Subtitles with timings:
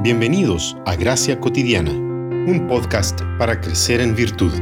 [0.00, 4.52] Bienvenidos a Gracia Cotidiana, un podcast para crecer en virtud.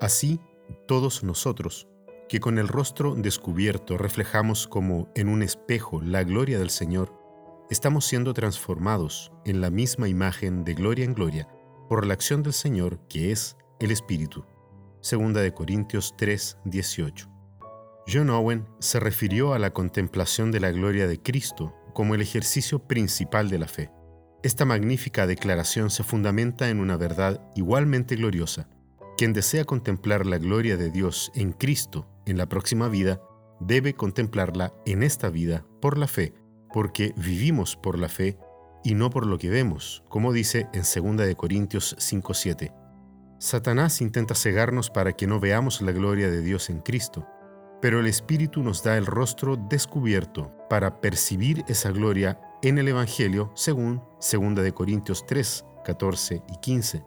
[0.00, 0.38] Así,
[0.86, 1.88] todos nosotros,
[2.28, 7.12] que con el rostro descubierto reflejamos como en un espejo la gloria del Señor,
[7.68, 11.48] estamos siendo transformados en la misma imagen de gloria en gloria
[11.88, 14.44] por la acción del Señor que es el Espíritu.
[15.00, 17.33] Segunda de Corintios 3, 18.
[18.06, 22.80] John Owen se refirió a la contemplación de la gloria de Cristo como el ejercicio
[22.80, 23.90] principal de la fe.
[24.42, 28.68] Esta magnífica declaración se fundamenta en una verdad igualmente gloriosa.
[29.16, 33.22] Quien desea contemplar la gloria de Dios en Cristo en la próxima vida,
[33.58, 36.34] debe contemplarla en esta vida por la fe,
[36.74, 38.36] porque vivimos por la fe
[38.82, 42.74] y no por lo que vemos, como dice en 2 Corintios 5:7.
[43.38, 47.26] Satanás intenta cegarnos para que no veamos la gloria de Dios en Cristo,
[47.80, 53.52] pero el Espíritu nos da el rostro descubierto para percibir esa gloria en el Evangelio
[53.54, 57.04] según 2 Corintios 3, 14 y 15.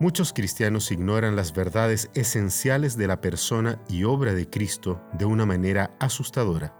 [0.00, 5.46] Muchos cristianos ignoran las verdades esenciales de la persona y obra de Cristo de una
[5.46, 6.74] manera asustadora.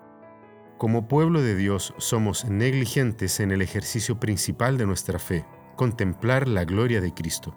[0.79, 6.65] Como pueblo de Dios somos negligentes en el ejercicio principal de nuestra fe, contemplar la
[6.65, 7.55] gloria de Cristo.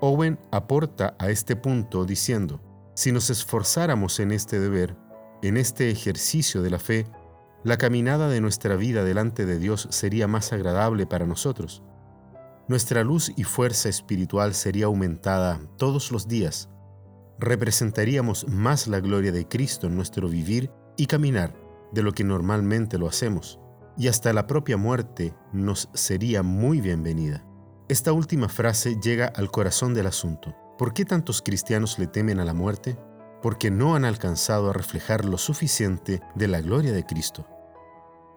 [0.00, 2.62] Owen aporta a este punto diciendo,
[2.98, 4.96] si nos esforzáramos en este deber,
[5.40, 7.06] en este ejercicio de la fe,
[7.62, 11.84] la caminada de nuestra vida delante de Dios sería más agradable para nosotros.
[12.66, 16.70] Nuestra luz y fuerza espiritual sería aumentada todos los días.
[17.38, 21.54] Representaríamos más la gloria de Cristo en nuestro vivir y caminar
[21.92, 23.60] de lo que normalmente lo hacemos,
[23.96, 27.47] y hasta la propia muerte nos sería muy bienvenida.
[27.88, 30.54] Esta última frase llega al corazón del asunto.
[30.76, 32.98] ¿Por qué tantos cristianos le temen a la muerte?
[33.40, 37.46] Porque no han alcanzado a reflejar lo suficiente de la gloria de Cristo.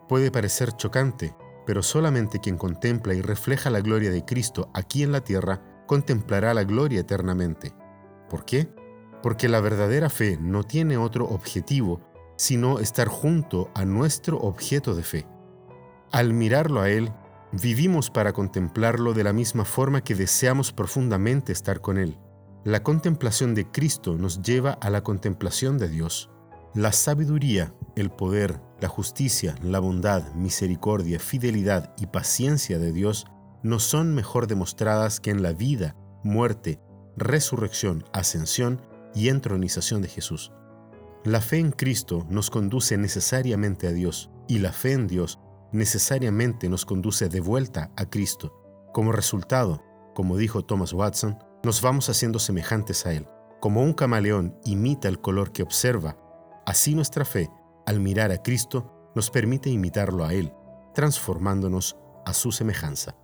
[0.08, 1.36] Puede parecer chocante,
[1.66, 6.54] pero solamente quien contempla y refleja la gloria de Cristo aquí en la tierra contemplará
[6.54, 7.74] la gloria eternamente.
[8.30, 8.74] ¿Por qué?
[9.22, 12.00] Porque la verdadera fe no tiene otro objetivo
[12.38, 15.28] sino estar junto a nuestro objeto de fe.
[16.12, 17.12] Al mirarlo a Él,
[17.52, 22.18] vivimos para contemplarlo de la misma forma que deseamos profundamente estar con Él.
[22.64, 26.30] La contemplación de Cristo nos lleva a la contemplación de Dios.
[26.74, 33.26] La sabiduría, el poder, la justicia, la bondad, misericordia, fidelidad y paciencia de Dios
[33.64, 36.80] no son mejor demostradas que en la vida, muerte,
[37.18, 38.82] resurrección, ascensión
[39.14, 40.52] y entronización de Jesús.
[41.24, 45.40] La fe en Cristo nos conduce necesariamente a Dios y la fe en Dios
[45.72, 48.54] necesariamente nos conduce de vuelta a Cristo.
[48.94, 49.84] Como resultado,
[50.14, 53.28] como dijo Thomas Watson, nos vamos haciendo semejantes a Él.
[53.60, 56.18] Como un camaleón imita el color que observa,
[56.66, 57.50] así nuestra fe,
[57.86, 60.54] al mirar a Cristo, nos permite imitarlo a Él,
[60.94, 63.16] transformándonos a su semejanza.